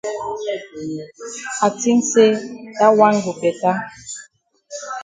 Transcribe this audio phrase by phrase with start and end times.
[1.65, 2.29] I tink say
[2.77, 3.73] dat wan go beta.